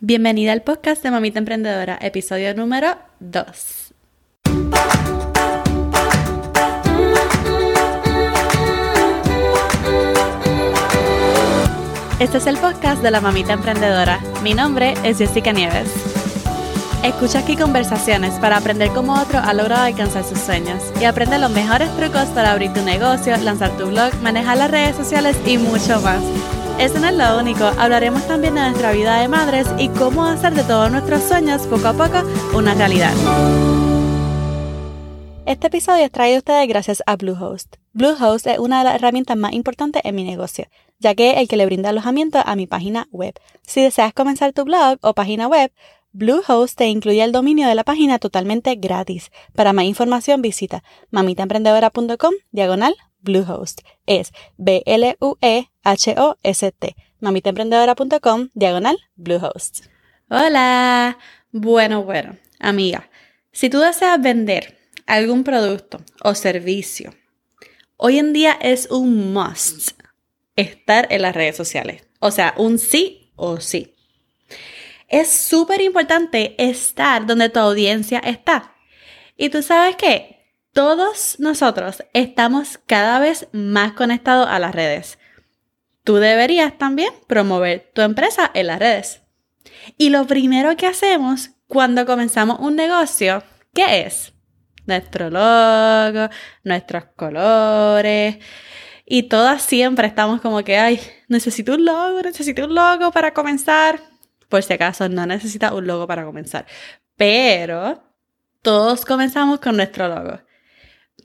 [0.00, 3.92] Bienvenida al podcast de Mamita Emprendedora, episodio número 2.
[12.20, 14.20] Este es el podcast de la Mamita Emprendedora.
[14.44, 15.90] Mi nombre es Jessica Nieves.
[17.02, 21.50] Escucha aquí conversaciones para aprender cómo otro ha logrado alcanzar sus sueños y aprende los
[21.50, 26.00] mejores trucos para abrir tu negocio, lanzar tu blog, manejar las redes sociales y mucho
[26.02, 26.22] más.
[26.78, 30.54] Eso no es lo único, hablaremos también de nuestra vida de madres y cómo hacer
[30.54, 32.22] de todos nuestros sueños poco a poco
[32.56, 33.12] una realidad.
[35.44, 37.76] Este episodio es traído a ustedes gracias a Bluehost.
[37.94, 40.66] Bluehost es una de las herramientas más importantes en mi negocio,
[41.00, 43.34] ya que es el que le brinda alojamiento a mi página web.
[43.62, 45.72] Si deseas comenzar tu blog o página web,
[46.12, 49.32] Bluehost te incluye el dominio de la página totalmente gratis.
[49.52, 53.82] Para más información visita mamitaemprendedora.com diagonal Bluehost.
[54.06, 55.16] Es B-L-U-E-H-O-S-T.
[57.20, 59.86] mamitaemprendedora.com, diagonal Bluehost.
[60.28, 61.18] Hola.
[61.50, 63.08] Bueno, bueno, amiga,
[63.52, 67.14] si tú deseas vender algún producto o servicio,
[67.96, 69.92] hoy en día es un must
[70.56, 72.06] estar en las redes sociales.
[72.20, 73.94] O sea, un sí o sí.
[75.08, 78.74] Es súper importante estar donde tu audiencia está.
[79.36, 80.37] Y tú sabes qué?
[80.78, 85.18] Todos nosotros estamos cada vez más conectados a las redes.
[86.04, 89.22] Tú deberías también promover tu empresa en las redes.
[89.96, 93.42] Y lo primero que hacemos cuando comenzamos un negocio,
[93.74, 94.34] ¿qué es?
[94.86, 98.36] Nuestro logo, nuestros colores.
[99.04, 103.98] Y todas siempre estamos como que, ay, necesito un logo, necesito un logo para comenzar.
[104.48, 106.66] Por si acaso, no necesitas un logo para comenzar.
[107.16, 108.00] Pero
[108.62, 110.38] todos comenzamos con nuestro logo.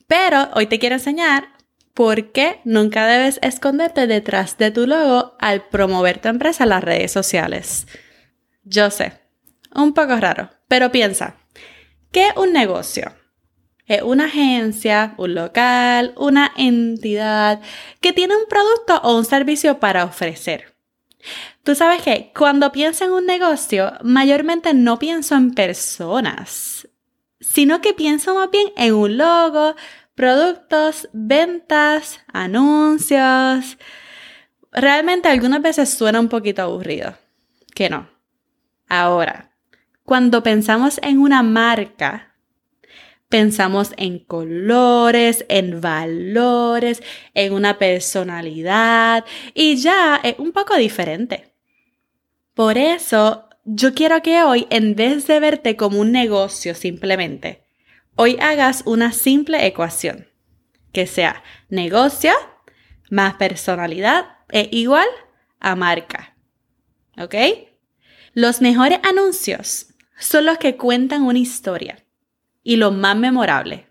[0.08, 1.50] Pero hoy te quiero enseñar
[1.94, 6.84] por qué nunca debes esconderte detrás de tu logo al promover tu empresa en las
[6.84, 7.88] redes sociales.
[8.64, 9.14] Yo sé,
[9.74, 11.36] un poco raro, pero piensa,
[12.12, 13.14] ¿qué un negocio?
[13.86, 17.62] Es una agencia, un local, una entidad
[18.00, 20.74] que tiene un producto o un servicio para ofrecer.
[21.64, 26.88] Tú sabes que cuando pienso en un negocio, mayormente no pienso en personas,
[27.40, 29.76] sino que pienso más bien en un logo,
[30.16, 33.78] productos, ventas, anuncios.
[34.72, 37.18] Realmente algunas veces suena un poquito aburrido.
[37.74, 38.10] Que no.
[38.88, 39.52] Ahora,
[40.04, 42.36] cuando pensamos en una marca,
[43.30, 47.02] pensamos en colores, en valores,
[47.34, 49.26] en una personalidad
[49.56, 51.52] y ya es un poco diferente.
[52.54, 57.63] Por eso, yo quiero que hoy, en vez de verte como un negocio simplemente,
[58.16, 60.28] Hoy hagas una simple ecuación,
[60.92, 62.32] que sea negocio
[63.10, 65.08] más personalidad es igual
[65.60, 66.36] a marca.
[67.18, 67.34] ¿Ok?
[68.34, 69.88] Los mejores anuncios
[70.20, 72.06] son los que cuentan una historia
[72.64, 73.82] y los más memorables.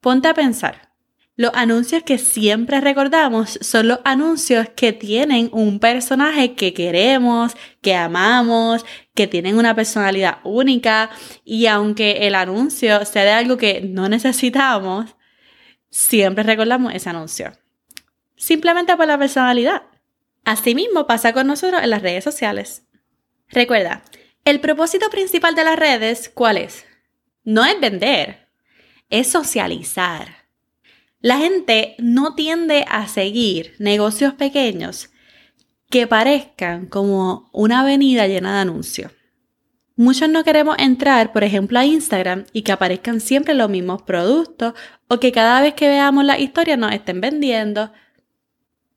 [0.00, 0.92] Ponte a pensar.
[1.36, 7.94] Los anuncios que siempre recordamos son los anuncios que tienen un personaje que queremos, que
[7.94, 11.10] amamos, que tienen una personalidad única
[11.44, 15.16] y aunque el anuncio sea de algo que no necesitamos,
[15.90, 17.52] siempre recordamos ese anuncio.
[18.36, 19.82] Simplemente por la personalidad.
[20.44, 22.84] Asimismo pasa con nosotros en las redes sociales.
[23.48, 24.04] Recuerda,
[24.44, 26.84] el propósito principal de las redes, ¿cuál es?
[27.42, 28.48] No es vender,
[29.10, 30.46] es socializar
[31.26, 35.10] la gente no tiende a seguir negocios pequeños
[35.90, 39.12] que parezcan como una avenida llena de anuncios.
[39.98, 44.74] Muchos no queremos entrar, por ejemplo, a Instagram y que aparezcan siempre los mismos productos
[45.08, 47.92] o que cada vez que veamos la historia nos estén vendiendo,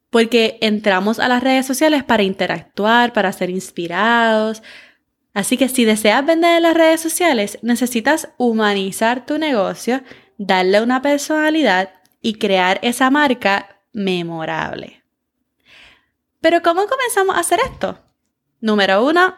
[0.09, 4.61] porque entramos a las redes sociales para interactuar, para ser inspirados.
[5.33, 10.01] Así que si deseas vender en las redes sociales, necesitas humanizar tu negocio,
[10.37, 11.91] darle una personalidad
[12.21, 14.98] y crear esa marca memorable.
[16.41, 17.99] Pero ¿cómo comenzamos a hacer esto?
[18.61, 19.35] Número uno,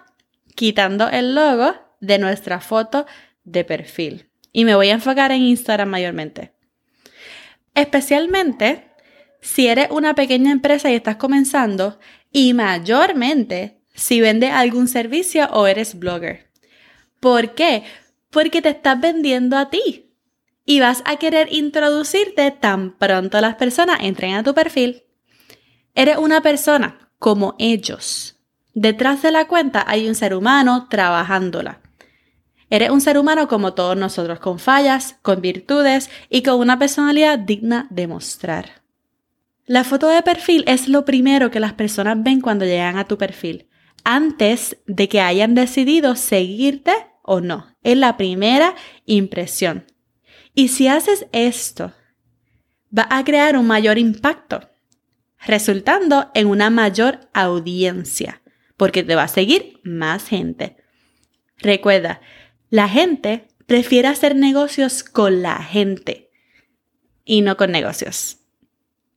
[0.56, 3.06] quitando el logo de nuestra foto
[3.44, 4.30] de perfil.
[4.52, 6.54] Y me voy a enfocar en Instagram mayormente.
[7.74, 8.92] Especialmente
[9.40, 12.00] si eres una pequeña empresa y estás comenzando
[12.32, 16.52] y mayormente si vendes algún servicio o eres blogger.
[17.20, 17.84] ¿Por qué?
[18.30, 20.12] Porque te estás vendiendo a ti
[20.66, 25.04] y vas a querer introducirte tan pronto las personas entren a tu perfil.
[25.96, 28.40] Eres una persona como ellos.
[28.74, 31.80] Detrás de la cuenta hay un ser humano trabajándola.
[32.72, 37.38] Eres un ser humano como todos nosotros, con fallas, con virtudes y con una personalidad
[37.38, 38.82] digna de mostrar.
[39.68, 43.20] La foto de perfil es lo primero que las personas ven cuando llegan a tu
[43.20, 43.70] perfil.
[44.04, 46.92] antes de que hayan decidido seguirte
[47.22, 47.68] o no.
[47.84, 48.74] Es la primera
[49.06, 49.86] impresión.
[50.56, 51.94] Y si haces esto,
[52.98, 54.71] va a crear un mayor impacto,
[55.46, 58.42] resultando en una mayor audiencia,
[58.78, 60.78] porque te va a seguir más gente.
[61.58, 62.22] Recuerda,
[62.70, 66.30] la gente prefiere hacer negocios con la gente
[67.26, 68.38] y no con negocios.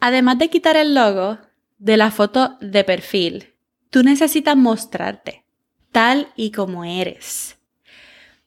[0.01, 1.39] Además de quitar el logo
[1.79, 3.55] de la foto de perfil,
[3.91, 5.45] tú necesitas mostrarte
[5.93, 7.57] tal y como eres.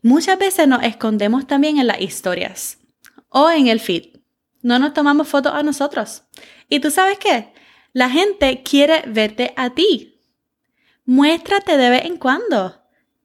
[0.02, 2.80] Muchas veces nos escondemos también en las historias
[3.30, 4.18] o en el feed.
[4.62, 6.24] No nos tomamos fotos a nosotros.
[6.70, 7.54] ¿Y tú sabes qué?
[7.98, 10.22] La gente quiere verte a ti.
[11.06, 12.80] Muéstrate de vez en cuando.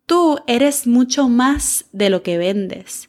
[0.07, 3.07] Tú eres mucho más de lo que vendes.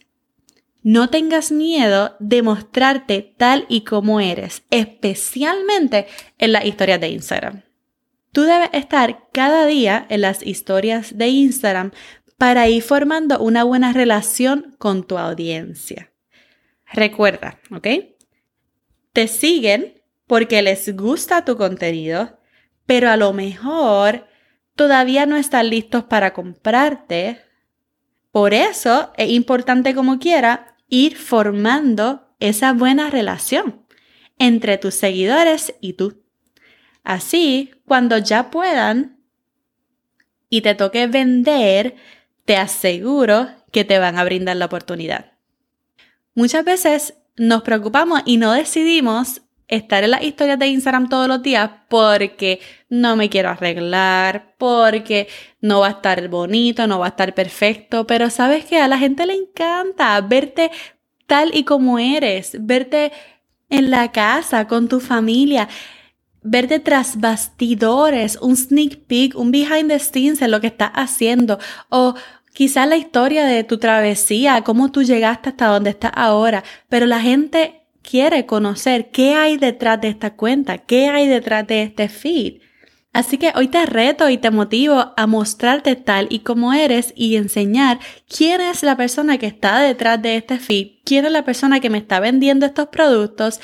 [0.81, 6.07] No tengas miedo de mostrarte tal y como eres, especialmente
[6.37, 7.61] en las historias de Instagram.
[8.33, 11.91] Tú debes estar cada día en las historias de Instagram
[12.37, 16.11] para ir formando una buena relación con tu audiencia.
[16.91, 17.87] Recuerda, ¿ok?
[19.13, 22.39] Te siguen porque les gusta tu contenido,
[22.85, 24.27] pero a lo mejor
[24.75, 27.41] todavía no están listos para comprarte.
[28.31, 33.85] Por eso es importante como quiera ir formando esa buena relación
[34.39, 36.23] entre tus seguidores y tú.
[37.03, 39.19] Así, cuando ya puedan
[40.49, 41.95] y te toque vender,
[42.45, 45.33] te aseguro que te van a brindar la oportunidad.
[46.35, 49.41] Muchas veces nos preocupamos y no decidimos
[49.75, 52.59] estar en las historias de Instagram todos los días porque
[52.89, 55.27] no me quiero arreglar, porque
[55.61, 58.97] no va a estar bonito, no va a estar perfecto, pero sabes que a la
[58.97, 60.71] gente le encanta verte
[61.27, 63.11] tal y como eres, verte
[63.69, 65.67] en la casa con tu familia,
[66.43, 71.57] verte tras bastidores, un sneak peek, un behind the scenes en lo que estás haciendo.
[71.89, 72.15] O
[72.53, 77.19] quizás la historia de tu travesía, cómo tú llegaste hasta donde estás ahora, pero la
[77.19, 82.61] gente quiere conocer qué hay detrás de esta cuenta, qué hay detrás de este feed.
[83.13, 87.35] Así que hoy te reto y te motivo a mostrarte tal y como eres y
[87.35, 91.79] enseñar quién es la persona que está detrás de este feed, quién es la persona
[91.79, 93.61] que me está vendiendo estos productos,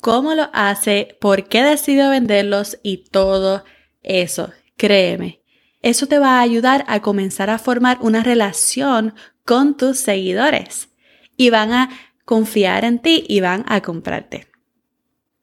[0.00, 3.64] cómo lo hace, por qué decido venderlos y todo
[4.02, 4.50] eso.
[4.76, 5.40] Créeme,
[5.80, 9.14] eso te va a ayudar a comenzar a formar una relación
[9.44, 10.88] con tus seguidores
[11.36, 11.90] y van a
[12.26, 14.48] confiar en ti y van a comprarte.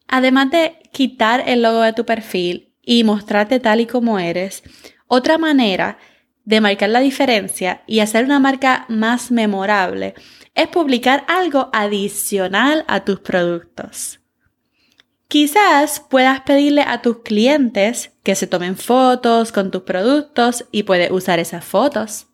[0.07, 4.61] Además de quitar el logo de tu perfil y mostrarte tal y como eres,
[5.07, 5.97] otra manera
[6.45, 10.13] de marcar la diferencia y hacer una marca más memorable
[10.53, 14.19] es publicar algo adicional a tus productos.
[15.29, 21.09] Quizás puedas pedirle a tus clientes que se tomen fotos con tus productos y puedes
[21.11, 22.27] usar esas fotos.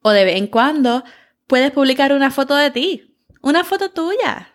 [0.00, 1.04] O de vez en cuando
[1.48, 4.54] puedes publicar una foto de ti, una foto tuya,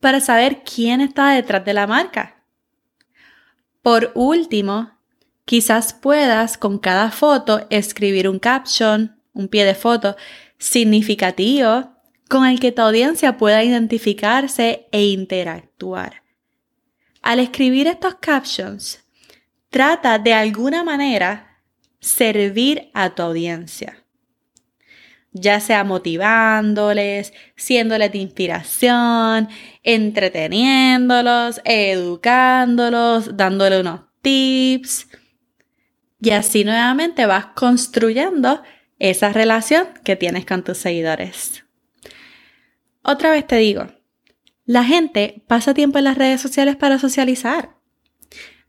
[0.00, 2.44] para saber quién está detrás de la marca.
[3.82, 4.92] Por último,
[5.44, 10.16] quizás puedas con cada foto escribir un caption, un pie de foto
[10.58, 11.92] significativo
[12.28, 16.22] con el que tu audiencia pueda identificarse e interactuar.
[17.20, 19.04] Al escribir estos captions,
[19.70, 21.60] trata de alguna manera
[21.98, 24.05] servir a tu audiencia
[25.38, 29.48] ya sea motivándoles, siéndoles de inspiración,
[29.82, 35.08] entreteniéndolos, educándolos, dándole unos tips.
[36.20, 38.62] Y así nuevamente vas construyendo
[38.98, 41.64] esa relación que tienes con tus seguidores.
[43.02, 43.86] Otra vez te digo,
[44.64, 47.76] la gente pasa tiempo en las redes sociales para socializar.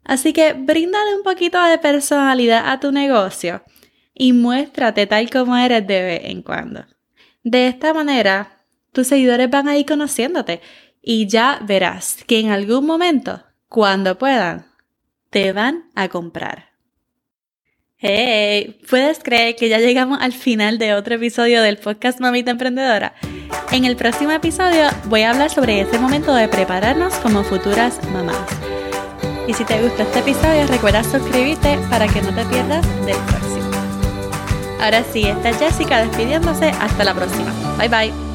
[0.04, 3.64] Así que bríndale un poquito de personalidad a tu negocio
[4.18, 6.86] y muéstrate tal como eres de vez en cuando.
[7.44, 10.62] De esta manera, tus seguidores van a ir conociéndote
[11.02, 14.66] y ya verás que en algún momento, cuando puedan,
[15.30, 16.72] te van a comprar.
[18.00, 18.80] ¡Hey!
[18.90, 23.14] ¿Puedes creer que ya llegamos al final de otro episodio del podcast Mamita Emprendedora?
[23.72, 28.48] En el próximo episodio voy a hablar sobre ese momento de prepararnos como futuras mamás.
[29.48, 33.47] Y si te gustó este episodio, recuerda suscribirte para que no te pierdas del próximo.
[34.80, 36.70] Ahora sí, está Jessica despidiéndose.
[36.70, 37.52] Hasta la próxima.
[37.78, 38.27] Bye bye.